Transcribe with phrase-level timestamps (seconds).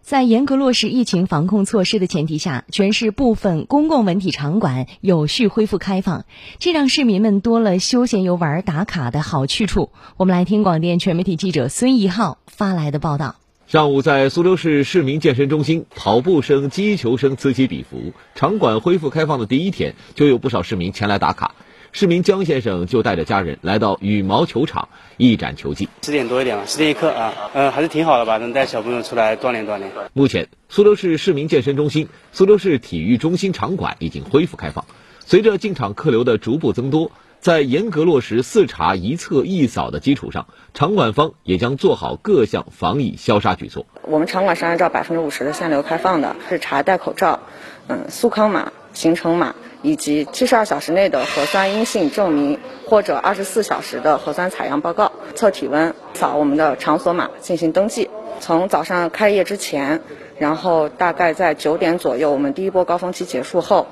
[0.00, 6.24] 在严格落实疫情防控措施的前提下，全市部分公共文体场馆有序恢复开放，
[6.58, 9.90] 这让市民们多了休闲游玩打卡的好去处。
[10.16, 13.36] 我们来听广电全媒体记者孙一浩发来的报道。
[13.66, 18.14] 上午，在苏州市市民健身中心，跑步声、击球声此起彼伏。
[18.34, 21.54] 场馆恢复开放的第一天，就有不少市民前来打卡。
[21.92, 25.88] 市民江先生就带着家人来到羽毛球场一展球技。
[26.02, 29.90] 十点多一点了，十点一刻啊，呃，还是挺好的吧，能带小朋友出来锻炼锻炼。
[30.12, 34.84] 目前，苏州市市民健身中心、苏州市体育中心场馆已经恢复开放。
[35.24, 37.10] 随着进场客流的逐步增多，
[37.40, 43.86] 在严格落实四查一测一扫的基础上，场馆方也将做好各项防疫消杀举措。
[44.02, 47.40] 我们场馆是按照百分之五十的限流开放的，是查戴口罩，
[47.88, 49.54] 嗯，速康码、行程码。
[49.82, 58.10] 以及七十二小时内的核酸阴性证明，或者二十四小时的核酸采样报告，测体温，扫我们的场所码进行登记。
[58.40, 60.00] 从早上开业之前，
[60.38, 63.86] 然后大概在九点左右，我们第一波高峰期结束后，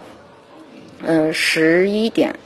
[1.03, 2.37] 嗯，十一点，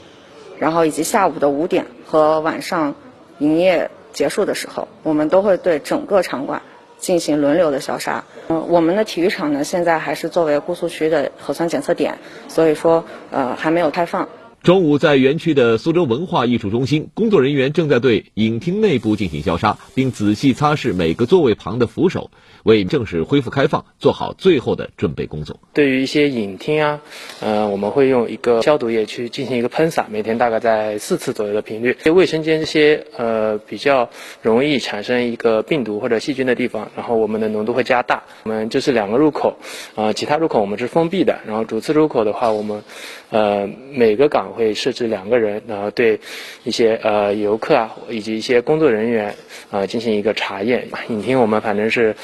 [0.57, 2.95] 然后以及下午的五点和晚上
[3.39, 6.61] 营业结束的时候，我们都会对整个场馆。
[7.01, 8.23] 进行轮流的消杀。
[8.47, 14.29] 嗯，我们的体育场呢，现在还是作为姑苏区的核酸检测点，所以说呃还没有开放。
[14.63, 22.29] 中午，在园区的苏州文化艺术中心，工作人员正在对影厅内部进行消杀，并仔细擦拭每个座位旁的扶手，
[22.61, 25.59] 为正式恢复开放做好最后的准备工作。
[25.73, 27.01] 对于一些影厅啊，
[27.39, 31.97] 呃，我们会用一个消毒液去进行一个喷洒，每天大概在四次左右的频率。
[32.11, 34.11] 卫生间这些呃比较
[34.43, 38.21] 容易产生一个病毒或者细菌的地方，然后我们的浓度会加大。
[38.43, 39.57] 我们这是两个入口，
[39.95, 41.39] 啊，其他入口我们是封闭的。
[41.47, 42.83] 然后主次入口的话，我们
[43.31, 44.50] 呃每个岗。
[44.51, 46.19] 会设置两个人，然后对
[46.63, 49.35] 一些呃游客啊以及一些工作人员
[49.69, 50.87] 啊进行一个查验。
[51.09, 52.15] 影厅我们反正是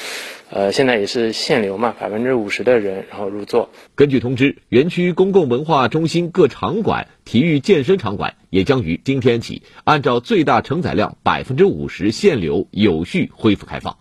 [0.50, 3.70] 呃现在也是限流嘛，百分之五十的人然后入座。
[3.94, 13.96] 根据通知，园区公共文化中心各场馆、体育健身场馆也将于今天起按照最大承载量百分之五十限流有序恢复开放。